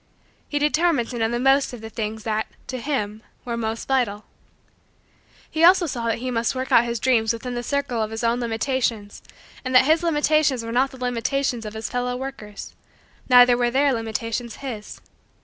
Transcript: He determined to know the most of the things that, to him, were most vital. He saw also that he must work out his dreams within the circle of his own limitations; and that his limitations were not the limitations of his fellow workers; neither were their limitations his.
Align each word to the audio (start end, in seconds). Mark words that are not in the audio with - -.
He 0.49 0.57
determined 0.57 1.09
to 1.09 1.19
know 1.19 1.29
the 1.29 1.39
most 1.39 1.73
of 1.73 1.81
the 1.81 1.91
things 1.91 2.23
that, 2.23 2.47
to 2.65 2.79
him, 2.79 3.21
were 3.45 3.55
most 3.55 3.87
vital. 3.87 4.25
He 5.47 5.61
saw 5.61 5.67
also 5.67 6.05
that 6.05 6.17
he 6.17 6.31
must 6.31 6.55
work 6.55 6.71
out 6.71 6.85
his 6.85 6.99
dreams 6.99 7.31
within 7.33 7.53
the 7.53 7.61
circle 7.61 8.01
of 8.01 8.09
his 8.09 8.23
own 8.23 8.39
limitations; 8.39 9.21
and 9.63 9.75
that 9.75 9.85
his 9.85 10.01
limitations 10.01 10.63
were 10.65 10.71
not 10.71 10.89
the 10.89 10.97
limitations 10.97 11.67
of 11.67 11.75
his 11.75 11.87
fellow 11.91 12.17
workers; 12.17 12.73
neither 13.29 13.55
were 13.55 13.69
their 13.69 13.93
limitations 13.93 14.55
his. 14.55 14.99